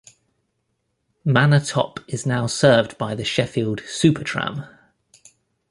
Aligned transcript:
Manor 1.23 1.59
Top 1.59 1.99
is 2.07 2.25
now 2.25 2.47
served 2.47 2.97
by 2.97 3.13
the 3.13 3.23
Sheffield 3.23 3.81
Supertram. 3.83 4.67